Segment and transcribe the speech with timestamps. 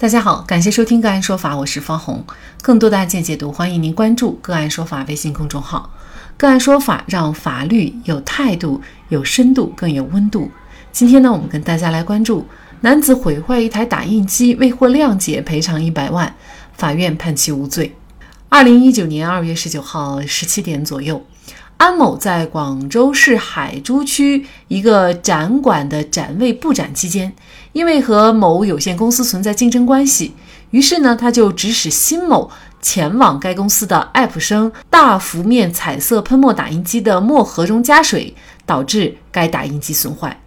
[0.00, 2.24] 大家好，感谢收听个案说法，我是方红。
[2.62, 5.90] 更多的案件解读，欢迎您关注个案说法微信公众号。
[6.38, 10.50] 个案说法让法律有态度、有深度、更有温度。
[10.90, 12.46] 今天呢，我们跟大家来关注
[12.80, 16.34] 男子毁坏一台打印机未获谅解，赔偿一百万，
[16.72, 17.94] 法院判其无罪。
[18.48, 21.22] 二零一九年二月十九号十七点左右。
[21.76, 27.32] 安某在广州市海珠区一个展馆的展位布展期间，
[27.72, 30.34] 因为和某有限公司存在竞争关系，
[30.70, 32.50] 于是呢，他就指使辛某
[32.82, 38.34] 前往该公司的爱普生大幅面彩色喷墨打印机的墨盒中加水，
[38.66, 40.40] 导致该打印机损坏。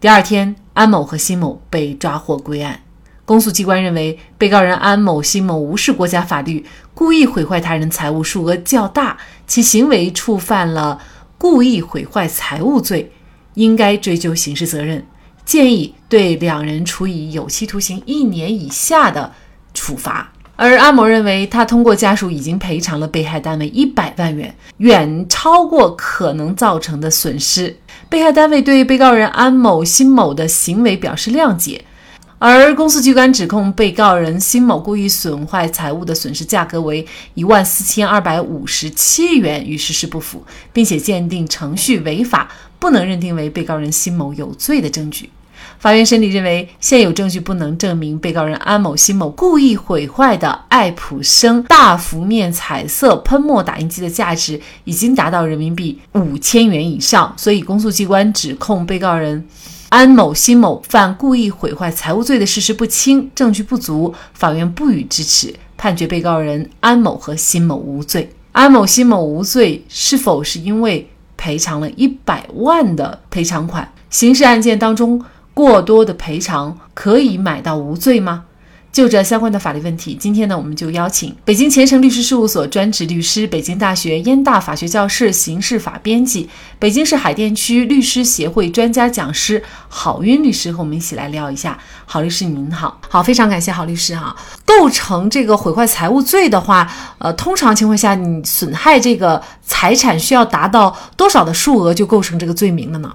[0.00, 2.80] 第二天，安某和辛某被抓获归案。
[3.24, 11.00] 公诉机关认为，被告人安某、辛某无视国家法律，故意毁坏他人财物数额较大，其行为触犯了
[11.38, 13.12] 故意毁坏财物罪，
[13.54, 15.06] 应该追究刑事责任，
[15.50, 19.32] 建议对两人处以有期徒刑一年以下的
[19.74, 20.32] 处罚。
[20.54, 27.76] 而安某认为，他通过家属已经赔偿了被害单位一百万元，远超过可能造成的损失。
[28.08, 31.84] 被害单位对被告人安某、辛某的行为表示谅解。
[32.38, 37.04] 而公诉机关指控被告人辛某故意损坏财物的损失价格为
[37.34, 42.48] 一万四千二百五十七元，与事实不符，并且鉴定程序违法，
[42.78, 45.28] 不能认定为被告人辛某有罪的证据。
[45.80, 59.42] 法院审理认为，现有证据不能证明被告人安某、辛某故意毁坏的爱普生大幅面彩色喷墨打印机的价值已经达到人民币五千元以上，所以公诉机关指控被告人。
[59.88, 68.30] 安某、辛某犯故意毁坏财物罪的事实不清，证据不足，法院不予支持，判决被告人安某和辛某无罪。
[68.52, 71.08] 安某、辛某无罪，是否是因为
[71.38, 73.90] 赔偿了一百万的赔偿款？
[74.10, 75.24] 刑事案件当中，
[75.60, 78.44] 过多的赔偿可以买到无罪吗？
[78.90, 91.78] 就这相关的法律问题，今天呢，我们就邀请北京前程律师事务所专职律师、北京大学燕大法学教室刑事法编辑、北京市海淀区律师协会专家讲师郝晕律师和我们一起来聊一下。
[92.06, 94.34] 郝律师您好，好，非常感谢郝律师哈。
[94.64, 103.14] 构成这个毁坏财物罪的话，呃，通常情况下，你损害这个财产需要达到多少的数额就构成这个罪名了呢？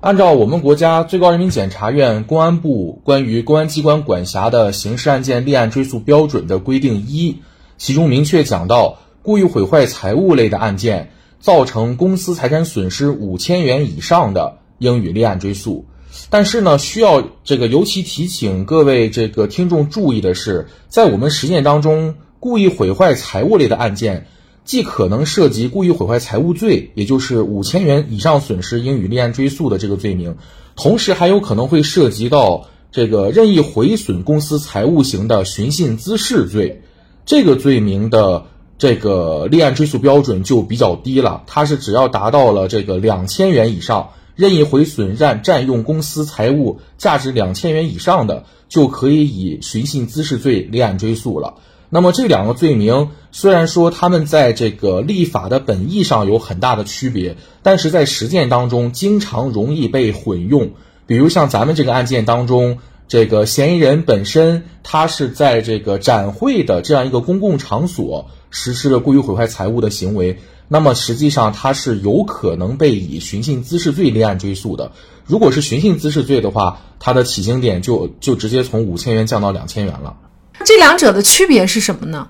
[0.00, 7.38] 按照我们国家最高人民检察院、公安部关于公安机关管辖的刑事案件立案追诉标准的规定一，
[7.78, 11.10] 其中明确讲到，故意毁坏财物类的案件，
[11.40, 15.84] 造成公司财产损失五千元以上的，应予立案追诉。
[16.30, 24.28] 但是呢，需要这个尤其提醒各位这个听众注意的是，在我们实践当中，故意毁坏财物类的案件。
[24.68, 30.36] 既可能涉及故意毁坏财物罪，也就是五千元以上损失应予立案追诉的这个罪名，
[30.76, 36.82] 同时还有可能会涉及到这个任意毁损公司财物型的寻衅滋事罪。
[37.24, 38.44] 这个罪名的
[38.76, 51.54] 这个立案追诉标准就比较低了，它是只要达到了这个两千元以上，任意毁损占占用公司财物价值两千元以上的，就可以以寻衅滋事罪立案追诉了。
[51.90, 60.72] 那么这两个罪名虽然说他们在这个立法的本意上有很大的区别，但是在实践当中经常容易被混用。
[61.06, 62.78] 比如像咱们这个案件当中，
[63.08, 74.92] 这个嫌疑人本身他是在这个展会的这样一个公共场所实施了故意毁坏财物的行为，那么实际上他是有可能被以寻衅滋事罪立案追诉的。
[75.24, 80.16] 如果是寻衅滋事罪的话，它的起刑点就就直接从五千元降到两千元了。
[80.64, 82.28] 这两者的区别是什么呢？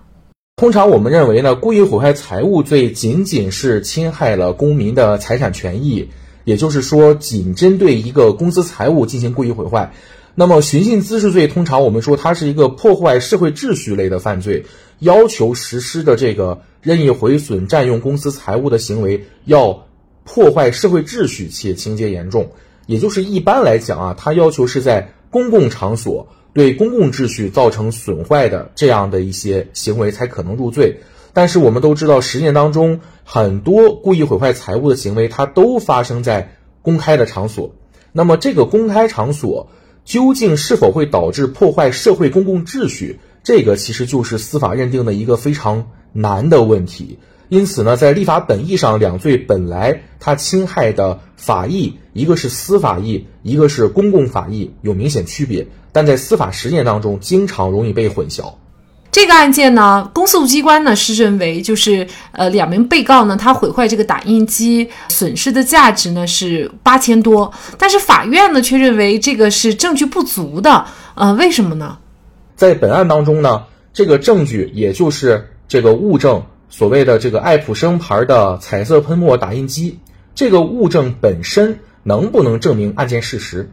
[0.57, 6.09] 通常我们认为呢，故意毁坏财物罪仅仅是侵害了公民的财产权益，
[6.45, 9.93] 也就是说，仅针对一个公司财物进行故意毁坏。
[10.35, 14.67] 那么，寻衅滋事罪通常我们说它是一个破坏社会秩序类的犯罪，
[14.99, 19.87] 要求实施的这个任意毁损、占用公司财物的行为要
[20.25, 22.51] 破坏社会秩序且情节严重。
[22.87, 26.29] 也就是一般来讲啊，它要求是在公共场所。
[26.53, 31.01] 对公共秩序造成损坏的这样的一些行为才可能入罪，
[31.33, 37.75] 但是我们都知道，实践当中很多故意毁坏财物的行为，它都发生在公开的场所。
[38.13, 39.69] 那么，这个公开场所
[40.05, 47.19] 究竟是否会导致破坏社会公共秩序，这个其实就是司法认定的一个非常难的问题。
[47.51, 55.67] 因此呢，在立法本意上，两罪本来它侵害的法益，一个是司法益，一个是公共法益，有明显区别，
[55.99, 58.55] 但在司法实践当中，经常容易被混淆。
[59.11, 70.87] 这个案件呢，公诉机关呢是认为，就是呃，两名被告呢，他毁坏这个打印机损失的价值呢是八千多，但是法院呢却认为这个是证据不足的，
[71.17, 71.99] 呃，为什么呢？
[72.55, 79.99] 在本案当中呢，这个证据也就是这个物证，所谓的这个爱普生牌的彩色喷墨打印机，
[80.37, 83.69] 这个物证本身能不能证明案件事实？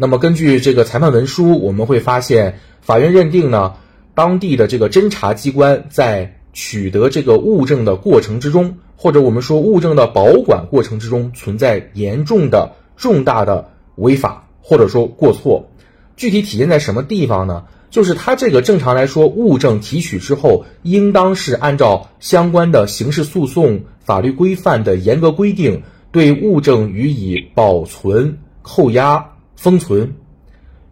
[0.00, 3.74] 那么根据这个裁判文书，我们会发现，法院认定呢，
[4.14, 15.68] 当地的这个侦查机关在取得这个物证的过程之中，或者我们说物证的保管过程之中，存在严重的、重大的违法或者说过错。
[16.16, 17.64] 具体体现在什么地方呢？
[17.90, 30.14] 就是它这个正常来说，物证提取之后，应当是按照相关的刑事诉讼法律规范的严格规定，对物证予以保存、扣押、封存。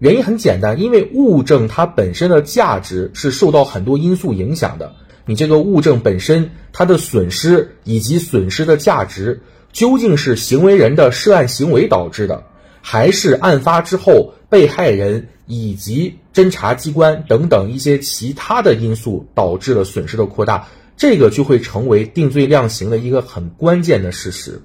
[0.00, 4.96] 原因很简单，因为物证它本身的价值是受到很多因素影响的。
[5.24, 9.42] 你这个物证本身，它的损失以及损失的价值，
[9.72, 12.44] 究竟是行为人的涉案行为导致的，
[12.82, 20.66] 还是案发之后被害人以及侦查机关等等一些其他的因素导致了损失的扩大？
[20.96, 24.62] 这个就会成为定罪量刑的一个很关键的事实。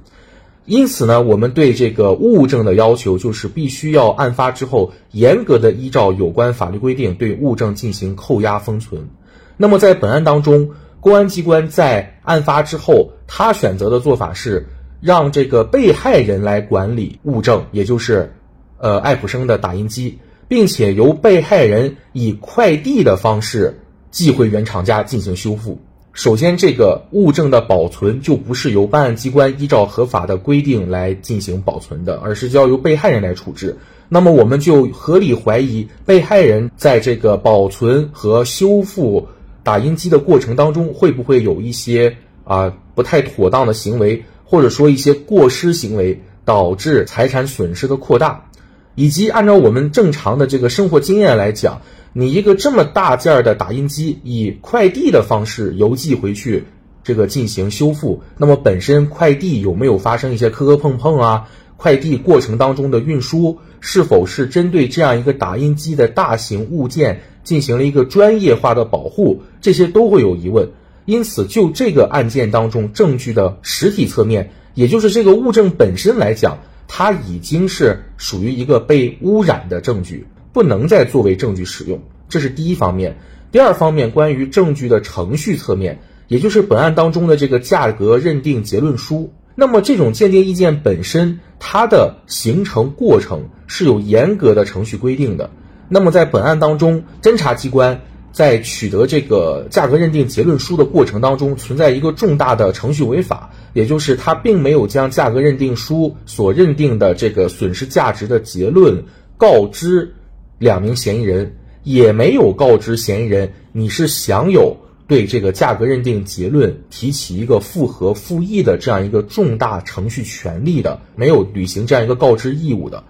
[0.65, 9.09] 因此呢，我们对这个物证的要求就是必须要案发之后严格的依照有关法律规定对物证进行扣押封存。
[9.57, 10.69] 那么在本案当中，
[10.99, 14.67] 公安机关在案发之后，他选择的做法是
[15.01, 18.31] 让这个被害人来管理物证，也就是，
[18.77, 23.79] 呃，爱普生的打印机，并且由被害人以快递的方式
[24.11, 25.79] 寄回原厂家进行修复。
[26.13, 33.77] 首先，这个物证的保存就不是由办案机关依照合法的规定来进行保存的，而是交由被害人来处置。
[34.09, 39.29] 那么，我们就合理怀疑被害人在这个保存和修复。
[39.63, 48.47] 打印机的过程当中，会不会有一些啊不太妥当的行为，或者说一些过失行为，导致财产损失的扩大？
[48.95, 56.65] 以及按照我们正常的这个生活经验来讲，你一个这么大件儿的打印机，以快递的方式邮寄回去，
[57.03, 61.47] 这个进行修复，那么本身快递有没有发生一些磕磕碰碰啊？
[61.77, 67.21] 快递过程当中的运输是否是针对这样一个打印机的大型物件？
[67.43, 70.69] 进行了一个专业化的保护，这些都会有疑问。
[71.05, 82.01] 因此，就这个案件当中证据的实体侧面，也就是这个物证本身来讲，它已经是属于一个被污染的证据，不能再作为证据使用。
[82.29, 83.17] 这是第一方面。
[83.51, 89.33] 第二方面，关于证据的程序侧面，也就是本案当中的这个价格认定结论书。
[89.55, 95.49] 那么，这种鉴定意见本身，它的形成过程是有严格的程序规定的。
[95.89, 97.99] 那么在本案当中，侦查机关
[98.31, 109.03] 在取得这个价格认定结论书的过程当中，存在一个重大的程序违法，也就是他并没有将价格认定书所认定的这个损失价值的结论
[109.35, 110.15] 告知
[110.61, 114.77] 两名嫌疑人，也没有告知嫌疑人你是享有
[115.07, 123.03] 对这个价格认定结论提起一个复核复议的这样一个重大程序权利的，没有履行这样一个告知义务的。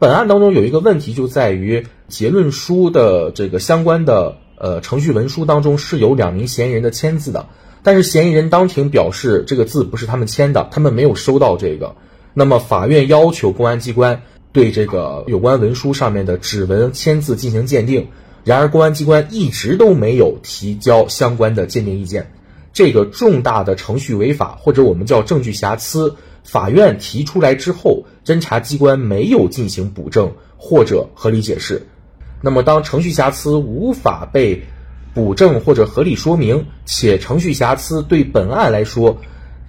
[0.00, 7.46] 本案当中有一个问题就在于结论书的这个相关的呃程序文书当中是有两名嫌疑人的签字的，
[7.84, 11.94] 但是嫌疑人当庭表示这个字不是他们签的，他们没有收到这个。
[12.34, 14.22] 那么法院要求公安机关
[14.56, 18.08] 对这个有关文书上面的指纹签字进行鉴定，
[18.42, 22.32] 然而公安机关一直都没有提交相关的鉴定意见，
[22.72, 26.16] 这个重大的程序违法或者我们叫证据瑕疵。
[26.42, 31.86] 法院提出来之后，侦查机关没有进行补正或者合理解释。
[32.40, 34.62] 那么，当程序瑕疵无法被
[35.12, 39.18] 补正或者合理说明，且程序瑕疵对本案来说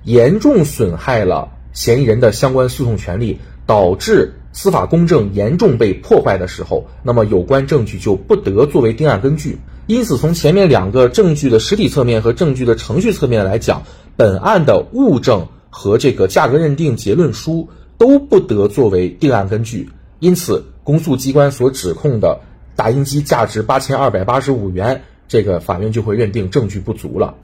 [0.06, 9.60] 严重损害了嫌疑人的相关诉讼权利，导致司法公正严重被破坏的时候，那么有关证据就不得作为定案根据。
[9.86, 13.84] 因此，从前面两个证据的实体侧面和证据的程序侧面来讲，
[14.16, 15.48] 本案的物证。
[15.70, 19.88] 和这个价格认定结论书都不得作为定案根据，
[20.18, 22.40] 因此公诉机关所指控的
[22.76, 27.36] 打印机价值八千二百八十五元，这个法院就会认定证据不足了。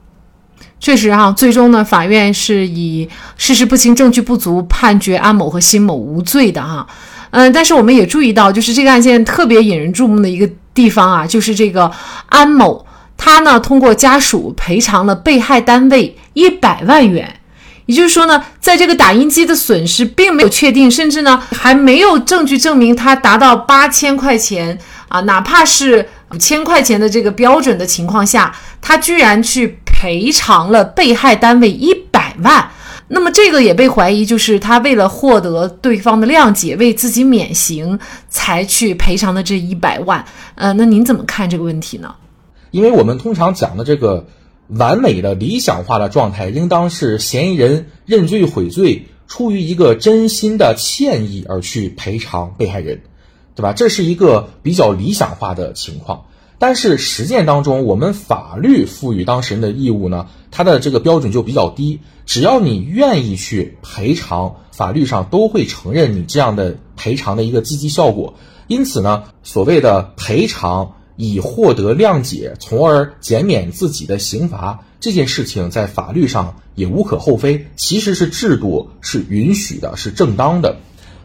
[0.79, 6.85] 确实啊，最终呢，法院是以事实不清、证据不足判决安某和辛某无罪的哈。
[7.31, 11.89] 嗯，但是我们也注意到，就是这个案件特别引人注目的一个地方啊，就是这个
[12.29, 12.85] 安某
[13.17, 17.37] 他呢通过家属赔偿了被害单位一百万元。
[17.85, 24.77] 也就是说呢，在这个打印机的损失并没有确定，甚至呢还没有证据证明它达到八千块钱
[25.09, 32.71] 啊，哪怕是五千块钱的这个标准的情况下，他居然去赔偿了被害单位一百万。
[33.07, 40.25] 那么这个也被怀疑，就是他为了获得对方的谅解，为自己免刑才去赔偿的这一百万。
[40.55, 42.15] 呃，那您怎么看这个问题呢？
[42.71, 44.27] 因为我们通常讲的这个
[44.67, 53.03] 完美的理想化的状态，应当是嫌疑人认罪悔罪，出于一个真心的歉意而去赔偿被害人，
[53.55, 53.71] 对吧？
[53.71, 56.25] 这是一个比较理想化的情况。
[56.63, 61.99] 但是实践当中，我们法律赋予当事人的义务呢，它的这个标准就比较低。
[62.25, 68.35] 只要你愿意去赔偿，法律上都会承认你这样的赔偿的一个积极效果。
[68.67, 80.77] 因此呢，所谓的赔偿以获得谅解，从而减免自己的刑罚，这件事情在法律上也无可厚非，其实是制度是允许的，是正当的。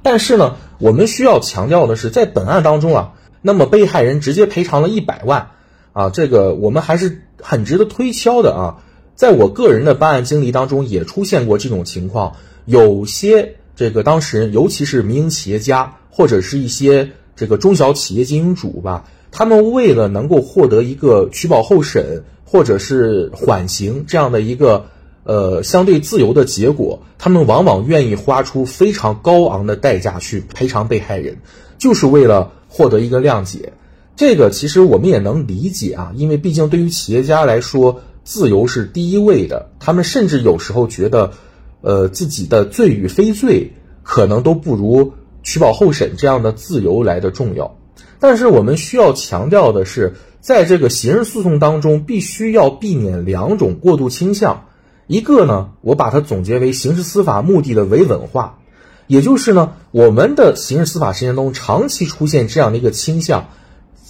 [0.03, 3.13] 但是呢，我们需要强调的是，在本案当中啊。
[3.49, 5.53] 那么被害人直接赔偿了一百万，
[5.95, 8.85] 啊，这个我们还是很值得推敲的啊。
[9.15, 12.37] 在我个人的办案经历当中，也出现过这种情况。
[12.67, 24.89] 有些这个当事人，尤其是民营企业家或者是一些这个中小企业经营主吧，他们为了能够获得一个取保候审或者是缓刑这样的一个
[25.25, 31.39] 呃相对自由的结果，他们往往愿意花出非常高昂的代价去赔偿被害人，
[31.79, 32.53] 就是为了。
[32.69, 33.73] 获得一个谅解，
[34.15, 39.71] 这个其实我们也能理解啊，因为毕竟对于企业家来说，自由是第一位的。
[39.81, 41.33] 他们甚至有时候觉得，
[41.81, 43.73] 呃，自己的罪与非罪
[44.03, 47.77] 可能都不如取保候审这样的自由来的重要。
[48.21, 54.67] 但是我们需要强调的是，在这个刑事诉讼当中，必须要避免两种过度倾向。
[55.07, 58.59] 一个呢，我把它总结为刑事司法目的的维稳化。
[59.09, 63.49] 也就是呢，我们的刑事司法实践中长期出现这样的一个倾向，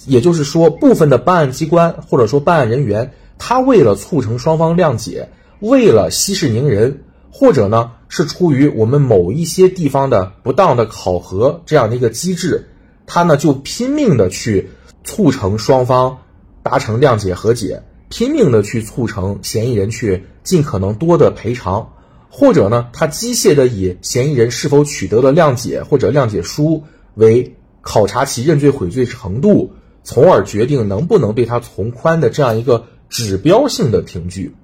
[0.05, 5.29] 也就是说，部分的办案机关或者说办案人员，他为了促成双方谅解，
[5.59, 12.67] 为了息事宁人，或者呢是出于我们某一些地方的不当的考核这样的一个机制，
[13.05, 14.69] 他呢就拼命的去
[15.05, 16.17] 促成双方
[16.61, 21.93] 达成谅解和解，拼命的去促成嫌疑人去尽可能多的赔偿。
[22.29, 26.83] 或者呢，他机械的以嫌疑人是否取得了谅解或者谅解书
[27.15, 34.55] 为考察其认罪悔罪程度，从而决定能不能对他从宽的这样一个指标性的凭据。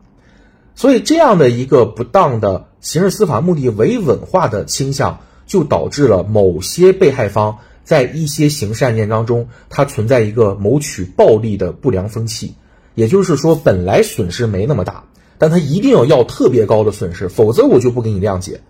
[0.76, 12.56] 所以，这样的一个不当的刑事司法目的维稳化的倾向，就导致了某些被害方在一些刑事案件当中，它存在一个谋取暴利的不良风气。
[12.94, 15.06] 也就是说，本来损失没那么大。
[15.38, 18.62] 但他一定要要特别高的损失，否则我就不给你谅解。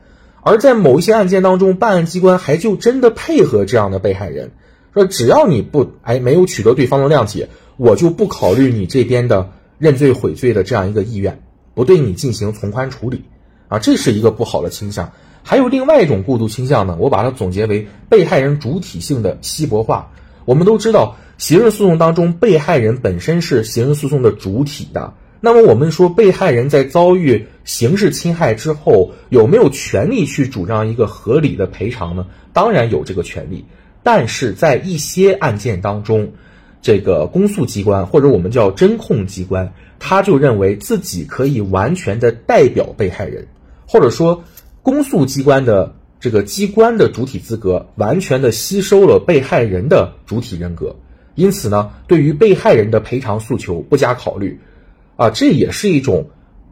[0.42, 4.52] 而在某一些案件当中，办案机关还就真的配合这样的被害人，
[4.94, 11.42] 说只要你不哎没有取得对方的谅解，我就不考虑你这边的认罪悔罪的这样一个意愿，
[11.74, 13.24] 不对你进行从宽处理。
[13.68, 15.12] 啊，这是一个不好的倾向。
[15.42, 20.12] 还有另外一种过度倾向呢，我把它总结为被害人主体性的稀薄化。
[20.46, 25.16] 我们都知道，刑事诉讼当中，被害人本身是刑事诉讼的主体的。
[25.42, 32.26] 那么我们说，被害人在遭遇刑事侵害之后，有没有权利去主张一个合理的赔偿呢？
[32.52, 33.66] 当然有这个权利，
[34.02, 36.32] 但是在一些案件当中，
[36.82, 43.48] 这个公诉机关或者我们叫侦控机关，他就认为自己可以完全的代表被害人，
[43.88, 44.44] 或者说
[44.82, 50.96] 公诉机关的这个机关的主体资格完全的吸收了被害人的主体人格，
[51.36, 54.60] 因此呢，对于被害人的赔偿诉求不加考虑。
[55.16, 56.30] 啊，这也是一种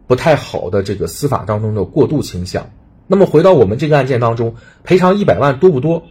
[0.08, 2.70] 不太好的这个司法当中的过度倾向。
[3.08, 6.04] 那么回到我们这个案件当中，赔偿一百万多不多？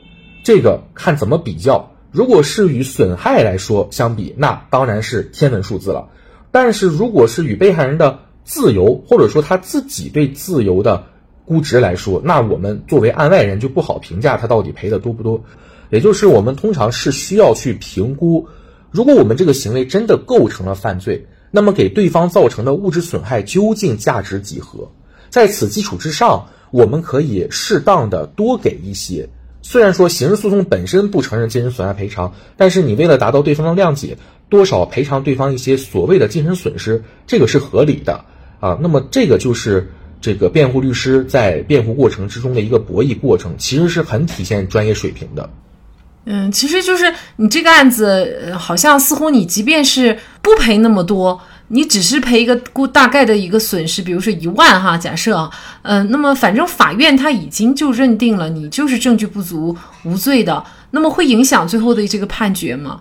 [0.45, 1.91] 这个看怎么比较。
[2.11, 6.09] 如果是与损害来说相比，那当然是天文数字了。
[6.51, 11.05] 但是如果是与被害人的自由，或者说他自己对自由的
[11.47, 15.43] 估值来说，那我们作为案外人就不好评价他到底赔的多不多。
[15.91, 18.49] 也就是我们通常是需要去评估，
[18.91, 21.27] 如果我们这个行为真的构成了犯罪。
[21.53, 24.91] 那么给对方造成的物质损害究竟价值几何？
[25.31, 29.29] 在此基础之上，我们可以适当的多给一些。
[29.63, 34.19] 虽然说刑事诉讼本身不承认精神损害赔偿，但是你为了达到对方的谅解，
[34.49, 38.25] 多少赔偿对方一些所谓的精神损失，这个是合理的
[38.59, 38.77] 啊。
[38.83, 45.49] 那么这个就是这个辩护律师在辩护过程之中的一个博弈过程，其实是很体现专业水平的。
[46.25, 55.51] 嗯，其实就是你这个案子，好像似乎你即便是不赔那么多，你只是赔一个估大概的一个损失，比如说一万哈，假设啊，
[55.83, 63.01] 嗯，那么反正法院他已经就认定了你就是证据不足无罪的，那么会影响最后的这个判决吗？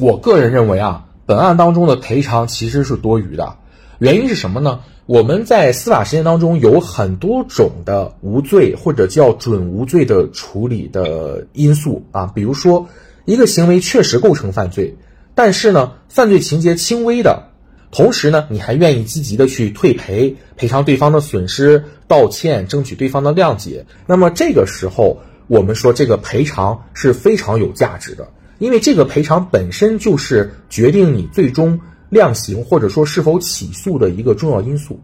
[0.00, 3.56] 我个人认为啊，本案当中的赔偿其实是多余的，
[3.98, 4.80] 原因是什么呢？
[5.06, 12.86] 我们在司法实践当中有很多种的无罪或者叫准无罪的处理的因素啊，比如说
[13.24, 14.94] 一个行为确实构成犯罪，
[15.34, 17.48] 但是呢，犯罪情节轻微的，
[17.90, 28.28] 同时呢，你还愿意积极的去退赔、赔偿对方的损失、道歉、争取对方的谅解，那么这个时候我们说这个赔偿是非常有价值的，
[28.58, 31.80] 因为这个赔偿本身就是决定你最终。
[32.08, 35.00] 量刑或者说是否起诉的一个重要因素，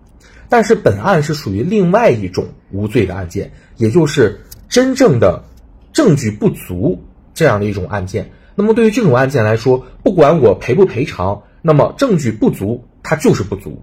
[0.49, 5.45] 但是本案是属于另外一种无罪的案件，也就是真正的
[5.93, 7.03] 证据不足
[7.35, 8.31] 这样的一种案件。
[8.55, 13.83] 那么对于这种案件来说，不管我赔不赔偿，那么证据不足，它就是不足；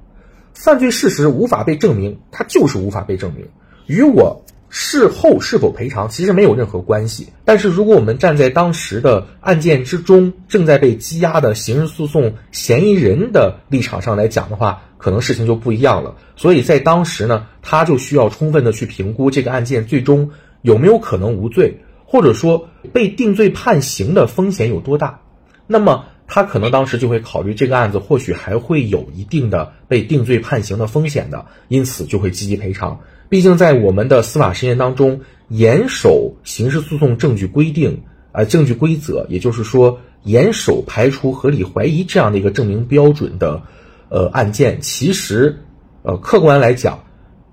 [0.54, 3.48] 犯罪事实无法被证明，它就是无法被证明，
[3.86, 4.44] 与我。
[4.74, 16.16] 事后是否赔偿其实没有任何关系，但是如果我们站在当时的案件之中正在被羁押的刑事诉讼嫌疑人的立场上来讲的话，可能事情就不一样了。
[16.38, 25.20] 所以在当时呢，他就需要充分的去评估这个案件最终有没有可能无罪，或者说被定罪判刑的风险有多大。
[25.68, 33.02] 那么他可能当时就会考虑这个案子或许还会有一定的被定罪判刑的风险的，因此就会积极赔偿。
[33.28, 35.20] 毕竟，在我们的司法实践当中，
[35.50, 43.62] 严守刑事诉讼证据规定啊，证据规则，也就是说，严守排除合理怀疑这样的一个证明标准的，
[44.08, 45.58] 呃，案件，其实，
[46.04, 47.04] 呃，客观来讲，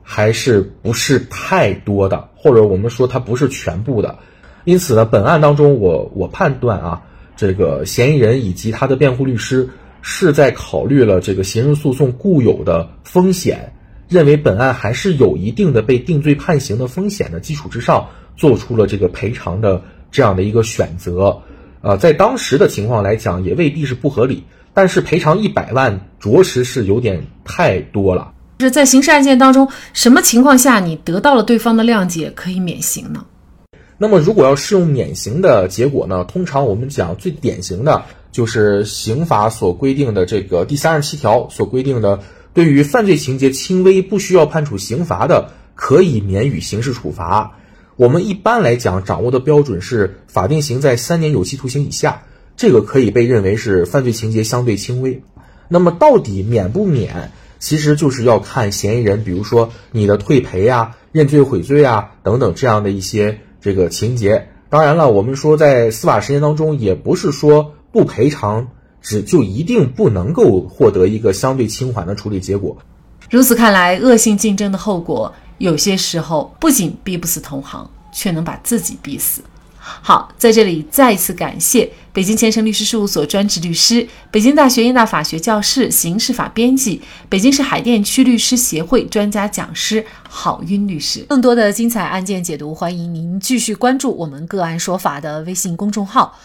[0.05, 4.21] 还是不是太多的，或者我们说它不是全部的。
[4.65, 7.03] 因此呢，本案当中，我我判断啊，
[7.39, 9.67] 这个嫌疑人以及他的辩护律师
[10.03, 13.73] 是在考虑了这个刑事诉讼固有的风险。
[14.09, 21.43] 认为本案还是有一定的被定罪判刑的风险的基础之上，做出了这个赔偿的这样的一个选择，
[21.83, 24.43] 呃，在当时的情况来讲，也未必是不合理，
[24.73, 28.33] 但是赔偿一百万，着实是有点太多了。
[28.61, 33.23] 是在刑事案件当中，什么情况下你得到了对方的谅解，可以免刑呢？
[34.01, 36.25] 那么，如果要适用免刑的结果呢？
[36.25, 42.21] 通常我们讲最典型的就是刑法所规定的这个第三十七条所规定的。
[42.55, 47.59] 对于犯罪情节轻微、不需要判处刑罚的，可以免予刑事处罚。
[47.97, 52.23] 我们一般来讲掌握的标准是法定刑在三年有期徒刑以下，
[52.57, 55.23] 这个可以被认为是犯罪情节相对轻微。
[55.69, 64.49] 那么到底免不免，其实就是要看嫌疑人，比如说你的退赔啊、认罪悔罪啊等等这样的一些这个情节。
[64.71, 68.69] 当然了，我们说在司法实践当中，也不是说不赔偿。
[69.01, 72.77] 只就一定不能够获得一个相对轻缓的处理结果。
[73.31, 79.41] 如此看来，恶性竞争的后果有些时候不仅逼不死同行，却能把自己逼死。
[80.03, 91.21] 好，在这里再次感谢北京前程律师事务所专职律师、北京大学燕大法学教室刑事法编辑、北京市海淀区律师协会专家讲师郝晕律师。
[91.29, 96.39] 更多的精彩案件解读，欢迎您继续关注我们“个案说法”的微信公众号。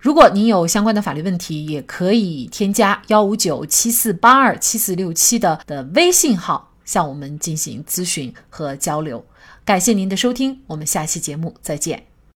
[0.00, 9.24] 如果您有相关的法律问题，也可以添加幺五九七四八二七四六七的的微信号向我们进行咨询和交流。
[9.64, 12.13] 感谢您的收听，我们下期节目再见。